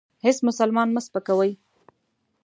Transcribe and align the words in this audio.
هیڅ 0.25 0.37
مسلمان 0.47 0.87
مه 0.95 1.01
سپکوئ. 1.05 1.51